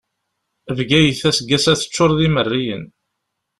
[0.77, 2.83] Bgayet, aseggas-a teččur d imerriyen.